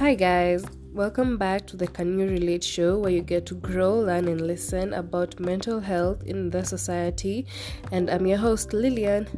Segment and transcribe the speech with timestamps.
[0.00, 0.64] Hi, guys.
[0.94, 4.40] Welcome back to the Can You Relate show where you get to grow, learn, and
[4.40, 7.44] listen about mental health in the society.
[7.92, 9.28] And I'm your host, Lillian.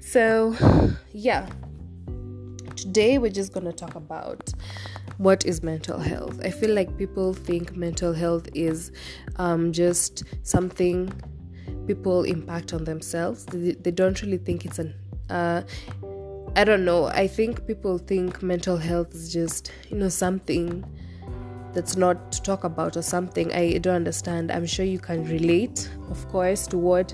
[0.00, 0.54] So,
[1.14, 1.48] yeah,
[2.76, 4.52] today we're just going to talk about
[5.16, 6.38] what is mental health.
[6.44, 8.92] I feel like people think mental health is
[9.36, 11.10] um, just something
[11.86, 14.94] people impact on themselves, they, don't really think it's an
[15.30, 15.62] uh,
[16.56, 17.06] I don't know.
[17.06, 20.84] I think people think mental health is just, you know, something
[21.72, 23.52] that's not to talk about or something.
[23.52, 24.52] I don't understand.
[24.52, 27.12] I'm sure you can relate, of course, to what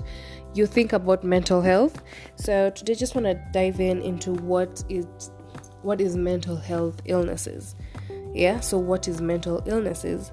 [0.53, 2.03] you think about mental health.
[2.35, 5.05] So today just want to dive in into what is
[5.81, 7.75] what is mental health illnesses.
[8.35, 10.31] Yeah, so what is mental illnesses?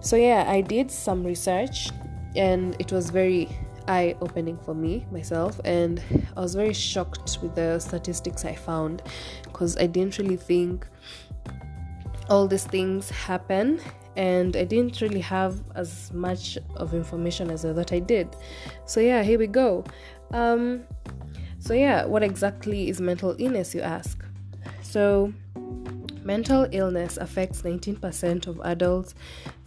[0.00, 1.88] So yeah, I did some research
[2.36, 3.48] and it was very
[3.88, 6.02] eye opening for me myself and
[6.36, 9.02] I was very shocked with the statistics I found
[9.44, 10.86] because I didn't really think
[12.28, 13.80] all these things happen
[14.16, 18.36] and I didn't really have as much of information as I thought I did.
[18.84, 19.84] So yeah, here we go.
[20.32, 20.84] Um,
[21.58, 24.22] so yeah, what exactly is mental illness you ask?
[24.82, 25.32] So
[26.22, 29.14] mental illness affects 19% of adults,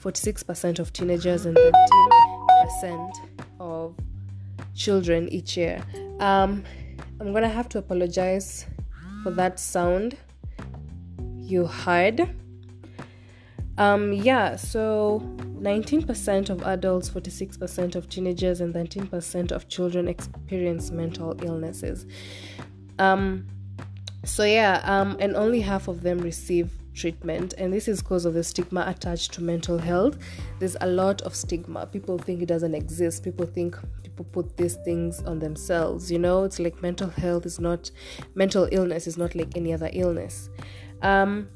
[0.01, 3.11] 46% of teenagers and 13%
[3.59, 3.95] of
[4.75, 5.83] children each year.
[6.19, 6.63] Um,
[7.19, 8.65] I'm gonna have to apologize
[9.23, 10.17] for that sound
[11.37, 12.29] you heard.
[13.77, 15.21] Um, yeah, so
[15.59, 22.05] 19% of adults, 46% of teenagers, and 13% of children experience mental illnesses.
[22.99, 23.47] Um,
[24.23, 28.33] so yeah, um, and only half of them receive treatment and this is because of
[28.33, 30.17] the stigma attached to mental health
[30.59, 33.77] there's a lot of stigma people think it doesn't exist people think
[34.15, 36.43] people put these things on themselves you know?
[36.43, 37.91] It's like mental health is not
[38.33, 40.49] mental illness is not like any other illness.
[41.01, 41.49] Um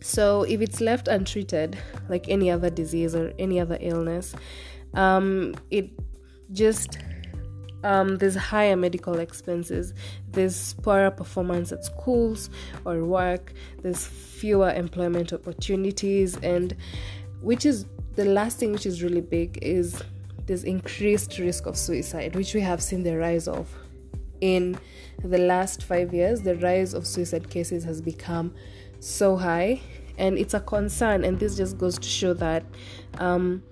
[0.00, 1.76] so if it's left untreated
[2.08, 4.34] like any other disease or any other illness
[4.94, 5.90] um it
[6.52, 6.98] just
[7.82, 9.94] um, there's higher medical expenses,
[10.32, 12.50] there's poorer performance at schools
[12.84, 16.76] or work, there's fewer employment opportunities, and
[17.40, 17.86] which is
[18.16, 20.02] the last thing which is really big is
[20.50, 23.72] there's increased risk of suicide, which we have seen the rise of.
[24.40, 24.76] In
[25.22, 28.52] the last five years, the rise of suicide cases has become
[28.98, 29.80] so high,
[30.18, 31.22] and it's a concern.
[31.22, 32.64] And this just goes to show that
[33.18, 33.62] um,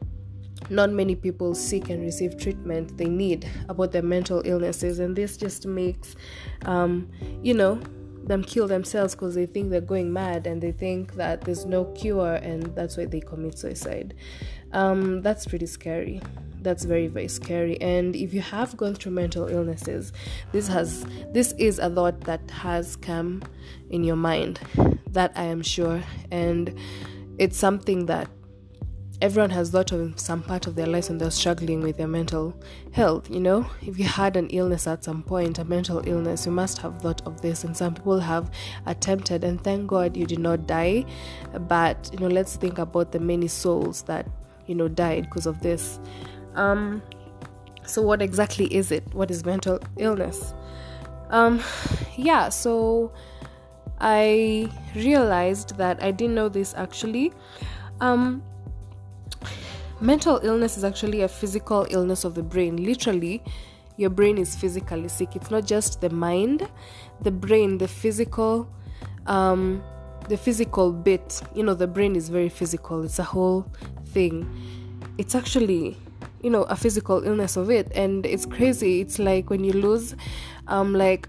[0.71, 5.37] not many people seek and receive treatment they need about their mental illnesses and this
[5.37, 6.15] just makes
[6.63, 7.09] um,
[7.43, 7.81] you know
[8.25, 11.87] them kill themselves because they think they're going mad and they think that there's no
[11.95, 14.15] cure and that's why they commit suicide
[14.73, 16.21] um, that's pretty scary
[16.63, 20.13] that's very very scary and if you have gone through mental illnesses
[20.53, 23.43] this has this is a thought that has come
[23.91, 24.61] in your mind
[25.11, 26.77] that i am sure and
[27.39, 28.29] it's something that
[29.21, 32.55] everyone has thought of some part of their lives when they're struggling with their mental
[32.93, 33.29] health.
[33.29, 36.79] You know, if you had an illness at some point, a mental illness, you must
[36.79, 37.65] have thought of this.
[37.65, 38.51] And some people have
[38.87, 41.05] attempted, and thank God you did not die.
[41.53, 44.29] But, you know, let's think about the many souls that,
[44.67, 45.99] you know, died because of this.
[46.59, 47.03] Um,
[47.85, 49.05] so, what exactly is it?
[49.15, 50.53] What is mental illness?
[51.31, 51.63] Um,
[52.17, 53.13] yeah, so
[54.01, 57.33] I realized that I didn't know this actually.
[58.01, 58.43] Um,
[60.01, 62.85] mental illness is actually a physical illness of the brain.
[62.85, 63.43] Literally,
[63.97, 65.37] your brain is physically sick.
[65.37, 66.69] It's not just the mind,
[67.23, 68.69] the brain, the physical,
[69.27, 69.83] um,
[70.29, 71.43] the physical bit.
[71.55, 73.05] You know, the brain is very physical.
[73.05, 73.67] It's a whole
[74.07, 74.47] thing.
[75.19, 75.97] It's actually,
[76.43, 79.01] you know, a physical illness of it, and it's crazy.
[79.01, 80.15] It's like when you lose,
[80.67, 81.29] um, like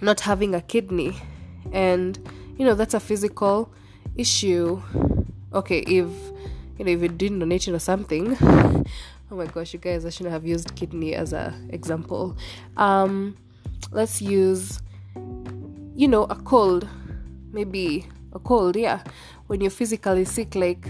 [0.00, 1.16] not having a kidney,
[1.72, 2.18] and
[2.58, 3.72] you know that's a physical
[4.16, 4.82] issue.
[5.54, 6.08] Okay, if
[6.78, 8.84] you know if you didn't donate or something oh
[9.36, 12.36] my gosh you guys i shouldn't have used kidney as a example.
[12.76, 13.36] Um
[13.90, 14.80] let's use
[15.94, 16.88] you know a cold.
[17.52, 19.02] Maybe a cold yeah.
[19.46, 20.86] When you're physically sick like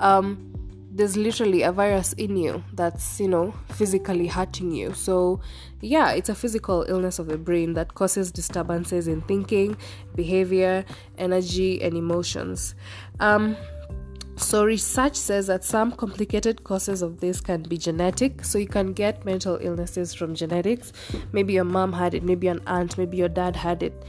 [0.00, 0.55] um
[0.96, 5.38] there's literally a virus in you that's you know physically hurting you so
[5.82, 9.76] yeah it's a physical illness of the brain that causes disturbances in thinking
[10.14, 10.84] behavior
[11.18, 12.74] energy and emotions
[13.20, 13.56] um
[14.38, 18.44] so, research says that some complicated causes of this can be genetic.
[18.44, 20.92] So, you can get mental illnesses from genetics.
[21.32, 24.04] Maybe your mom had it, maybe an aunt, maybe your dad had it,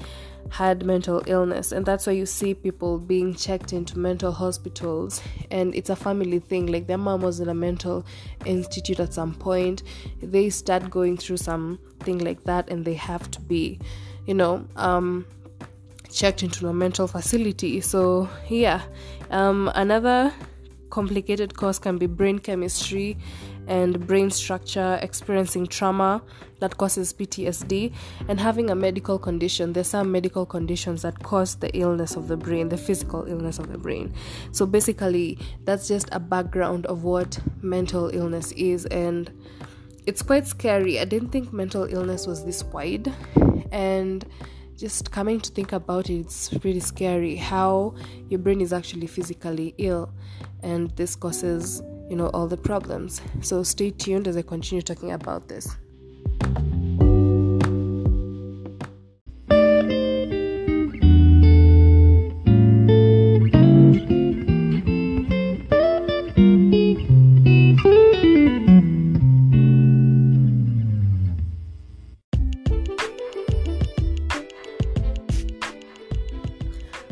[0.50, 1.72] had mental illness.
[1.72, 5.22] And that's why you see people being checked into mental hospitals.
[5.52, 6.68] And it's a family thing.
[6.68, 8.06] Like their mom was in a mental
[8.46, 9.84] institute at some point.
[10.22, 13.80] They start going through something like that and they have to be,
[14.26, 15.26] you know, um,
[16.12, 17.82] checked into a mental facility.
[17.82, 18.82] So, yeah,
[19.30, 20.34] um, another
[20.90, 23.18] complicated cause can be brain chemistry
[23.68, 26.22] and brain structure, experiencing trauma
[26.60, 27.94] that causes PTSD,
[28.28, 29.74] and having a medical condition.
[29.74, 33.72] There's some medical conditions that cause the illness of the brain, the physical illness of
[33.72, 34.14] the brain.
[34.52, 39.32] So basically, that's just a background of what mental illness is, and
[40.06, 41.00] it's quite scary.
[41.00, 43.14] I didn't think mental illness was this wide,
[43.72, 44.26] and
[44.78, 47.96] just coming to think about it, it's pretty scary how
[48.30, 50.12] your brain is actually physically ill,
[50.64, 53.22] and this causes you know all the problems.
[53.42, 55.76] So stay tuned as I continue talking about this.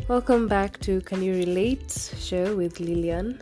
[0.08, 3.38] Welcome back to Can You Relate show with Lillian.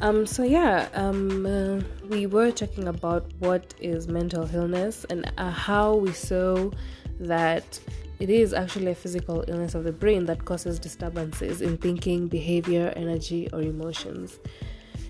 [0.00, 5.50] Um, so yeah, um, uh, we were talking about what is mental illness and uh,
[5.50, 6.70] how we saw
[7.18, 7.80] that
[8.20, 12.92] it is actually a physical illness of the brain that causes disturbances in thinking, behavior,
[12.94, 14.38] energy, or emotions.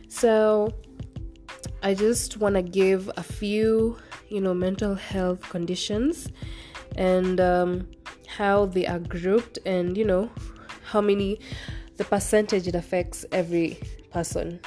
[0.08, 0.73] So
[1.82, 3.99] I just want to give a few,
[4.31, 6.29] you know, mental health conditions
[6.96, 7.88] and um,
[8.26, 10.31] how they are grouped and you know
[10.85, 11.38] how many
[11.99, 13.79] the percentage it affects every
[14.11, 14.61] person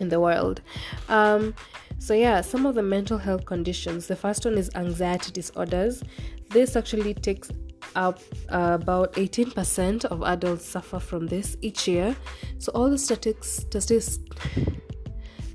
[0.00, 0.60] in the world.
[1.08, 1.54] Um,
[1.98, 4.06] so, yeah, some of the mental health conditions.
[4.06, 6.02] The first one is anxiety disorders.
[6.50, 7.50] This actually takes
[7.94, 8.20] up
[8.50, 12.14] uh, about 18% of adults suffer from this each year.
[12.58, 14.18] So, all the statistics, statistics,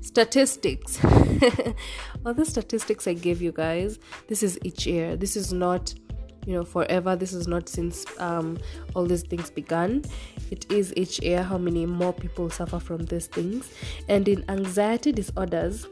[0.02, 0.98] statistics
[2.24, 3.98] all the statistics I gave you guys,
[4.28, 5.16] this is each year.
[5.16, 5.94] This is not
[6.46, 8.58] you know forever this is not since um,
[8.94, 10.04] all these things began.
[10.50, 13.72] It is each year how many more people suffer from these things.
[14.08, 15.86] And in anxiety disorders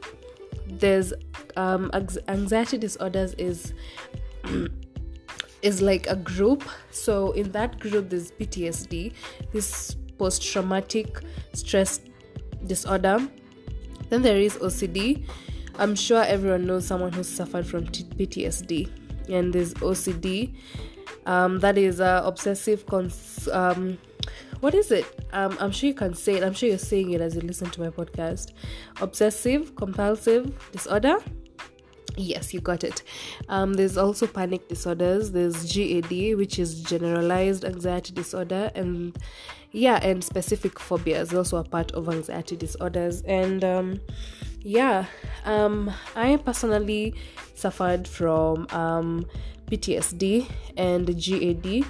[0.67, 1.13] there's
[1.55, 1.91] um,
[2.27, 3.73] anxiety disorders is
[5.61, 6.63] is like a group.
[6.91, 9.13] So in that group there's ptsd
[9.53, 11.19] this post-traumatic
[11.53, 12.01] stress
[12.67, 13.27] disorder.
[14.09, 15.25] Then there is ocd
[15.79, 18.89] i'm sure everyone knows someone who's suffered from ptsd
[19.29, 20.53] and there's OCD.
[21.25, 23.47] Um, that is uh, obsessive cons.
[23.51, 23.97] Um,
[24.59, 25.05] what is it?
[25.33, 26.43] Um, I'm sure you can say it.
[26.43, 28.53] I'm sure you're saying it as you listen to my podcast.
[29.01, 31.17] Obsessive compulsive disorder.
[32.17, 33.03] Yes, you got it.
[33.49, 35.31] Um, there's also panic disorders.
[35.31, 39.17] There's GAD, which is generalized anxiety disorder, and
[39.71, 43.21] yeah, and specific phobias also a part of anxiety disorders.
[43.21, 44.01] And um,
[44.63, 45.05] yeah,
[45.45, 47.15] um, I personally
[47.55, 49.25] suffered from um,
[49.67, 51.85] PTSD and GAD,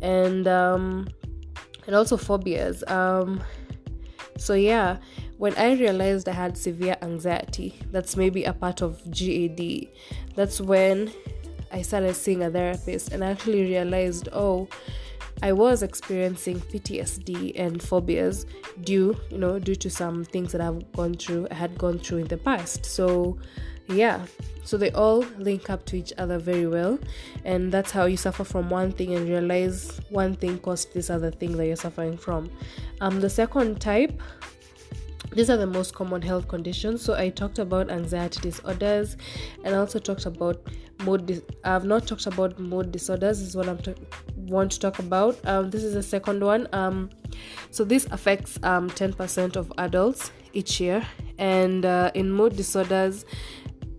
[0.00, 1.08] and um,
[1.86, 2.84] and also phobias.
[2.86, 3.42] Um,
[4.38, 4.98] so yeah,
[5.38, 9.88] when I realized I had severe anxiety, that's maybe a part of GAD.
[10.34, 11.12] That's when
[11.72, 14.68] I started seeing a therapist, and I actually realized, oh
[15.40, 18.46] I was experiencing PTSD and phobias
[18.82, 22.18] due, you know, due to some things that I've gone through, I had gone through
[22.18, 22.84] in the past.
[22.84, 23.38] So,
[23.88, 24.24] yeah,
[24.64, 26.98] so they all link up to each other very well,
[27.44, 31.30] and that's how you suffer from one thing and realize one thing caused this other
[31.30, 32.50] thing that you're suffering from.
[33.00, 34.20] Um, the second type
[35.34, 37.02] these are the most common health conditions.
[37.02, 39.16] So i talked about anxiety disorders
[39.64, 40.60] and I also talked about
[41.04, 43.78] mood dis- i've not talked about mood disorders this is what i'm
[44.52, 45.38] want to talk about.
[45.46, 46.68] Um, this is the second one.
[46.72, 47.10] Um,
[47.70, 51.04] so this affects um, 10% of adults each year.
[51.38, 53.24] And uh, in mood disorders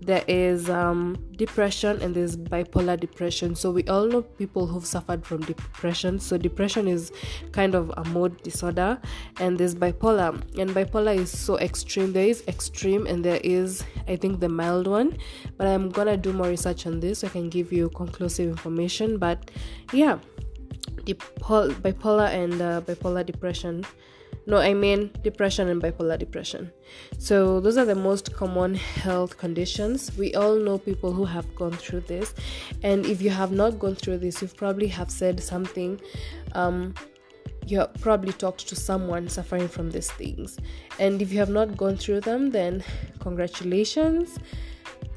[0.05, 3.55] there is um, depression and there's bipolar depression.
[3.55, 6.19] So we all know people who've suffered from depression.
[6.19, 7.11] So depression is
[7.51, 8.99] kind of a mood disorder,
[9.39, 10.41] and there's bipolar.
[10.57, 12.13] And bipolar is so extreme.
[12.13, 15.17] There is extreme, and there is, I think, the mild one.
[15.57, 19.17] But I'm gonna do more research on this so I can give you conclusive information.
[19.17, 19.51] But
[19.91, 20.19] yeah,
[21.05, 23.85] bipolar and uh, bipolar depression
[24.45, 26.71] no, I mean depression and bipolar depression.
[27.17, 30.15] So, those are the most common health conditions.
[30.17, 32.33] We all know people who have gone through this,
[32.83, 35.99] and if you have not gone through this, you probably have said something.
[36.53, 36.93] Um,
[37.65, 40.57] you probably talked to someone suffering from these things,
[40.99, 42.83] and if you have not gone through them, then
[43.19, 44.37] congratulations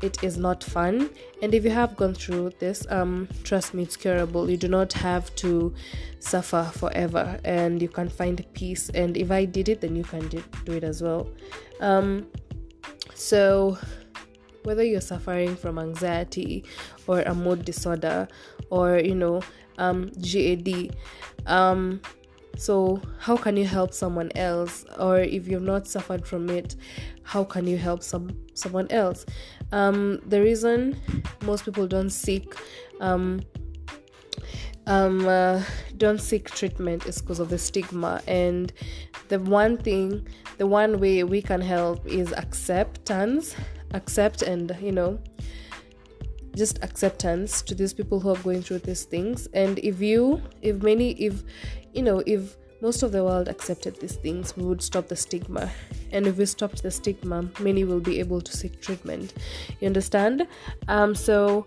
[0.02, 1.10] it is not fun.
[1.42, 4.50] And if you have gone through this um trust me it's curable.
[4.50, 5.74] You do not have to
[6.20, 8.88] suffer forever and you can find peace.
[8.90, 11.28] And if i did it then you can do it as well.
[11.80, 12.26] Um
[13.14, 13.78] so
[14.64, 16.64] whether you're suffering from anxiety
[17.06, 18.26] or a mood disorder
[18.70, 19.42] or you know
[19.78, 20.96] um, GAD.
[22.56, 24.84] So, how can you help someone else?
[24.98, 26.76] Or if you've not suffered from it,
[27.22, 29.26] how can you help some someone else?
[29.72, 31.00] Um, the reason
[31.44, 32.54] most people don't seek
[33.00, 33.40] um,
[34.86, 35.62] um, uh,
[35.96, 38.22] don't seek treatment is because of the stigma.
[38.26, 38.72] And
[39.28, 40.26] the one thing,
[40.58, 43.54] the one way we can help is acceptance,
[43.92, 45.18] accept and you know
[46.54, 50.82] just acceptance to these people who are going through these things and if you if
[50.82, 51.42] many if
[51.96, 55.70] you know if most of the world accepted these things we would stop the stigma.
[56.12, 59.34] And if we stopped the stigma many will be able to seek treatment.
[59.80, 60.46] You understand?
[60.88, 61.66] Um so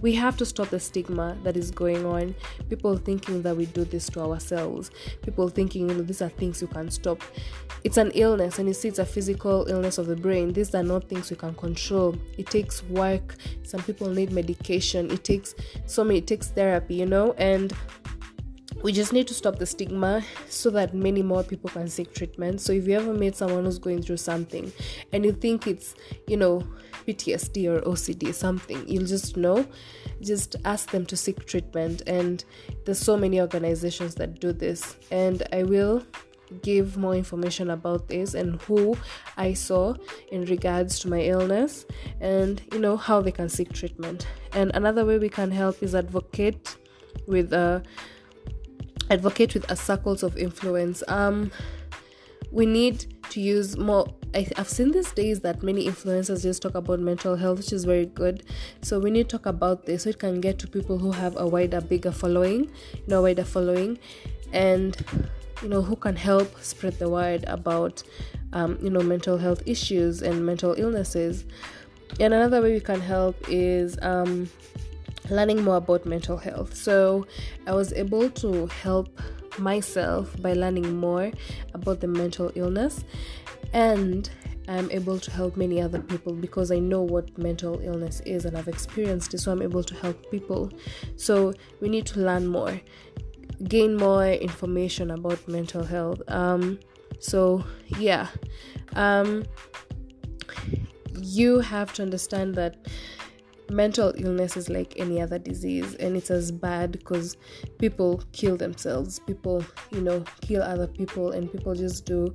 [0.00, 2.34] we have to stop the stigma that is going on.
[2.68, 4.90] People thinking that we do this to ourselves.
[5.22, 7.20] People thinking you know these are things you can stop.
[7.84, 10.52] It's an illness and you see it's a physical illness of the brain.
[10.52, 12.16] These are not things you can control.
[12.36, 13.36] It takes work.
[13.62, 15.10] Some people need medication.
[15.10, 15.54] It takes
[15.86, 17.32] so many it takes therapy you know?
[17.32, 17.72] And
[18.82, 22.60] we just need to stop the stigma so that many more people can seek treatment.
[22.60, 24.72] So if you ever meet someone who's going through something
[25.12, 25.94] and you think it's
[26.26, 26.62] you know
[27.06, 29.66] ptsd or ocd something you'll just know.
[30.20, 32.02] Just ask them to seek treatment.
[32.06, 32.44] And
[32.84, 34.96] there's so many organizations that do this.
[35.10, 36.04] And i will
[36.62, 38.96] give more information about this and who
[39.36, 39.94] I saw
[40.32, 41.84] in regards to my illness
[42.22, 44.26] and you know how they can seek treatment.
[44.52, 46.76] And another way we can help is advocate
[47.26, 47.80] with uh
[49.10, 51.02] advocate with a circles of influence.
[51.08, 51.50] Um
[52.50, 56.74] we need to use more I, have seen these days that many influencers just talk
[56.74, 58.44] about mental health which is very good.
[58.82, 61.36] So we need to talk about this so it can get to people who have
[61.36, 63.98] a wider bigger following you know wider following.
[64.52, 64.96] And
[65.62, 68.02] you know who can help spread the word about
[68.52, 71.44] um, you know mental health issues and mental illnesses.
[72.20, 74.48] And another way we can help is um,
[75.30, 77.26] learning more about mental health so
[77.66, 79.20] i was able to help
[79.58, 81.30] myself by learning more
[81.74, 83.04] about the mental illness
[83.72, 84.30] and
[84.70, 88.54] I'm able to help many other people because I know what mental illness is and
[88.54, 90.70] I've experienced it, so I'm able to help people.
[91.16, 92.78] So we need to learn more
[93.64, 96.22] gain more information about mental health.
[96.28, 96.78] Um,
[97.18, 97.64] so
[97.98, 98.28] yeah,
[98.94, 99.44] um,
[101.20, 102.76] you have to understand that
[103.70, 107.36] mental illness is like any other disease and it's as bad because
[107.78, 112.34] people kill themselves people you know kill other people and people just do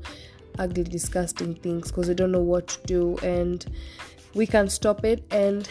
[0.60, 3.66] ugly disgusting things because they don't know what to do and
[4.36, 5.70] we can stop it and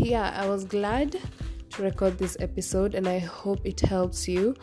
[0.00, 1.16] yeah i was glad
[1.72, 4.54] to record this episode and I hope it helps you.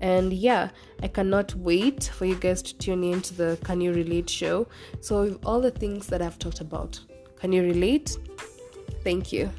[0.00, 0.70] And yeah,
[1.02, 4.66] I cannot wait for you guys to tune in to the Can You Relate show.
[5.00, 7.00] So, all the things that I've talked about,
[7.36, 8.16] can you relate?
[9.02, 9.50] Thank you.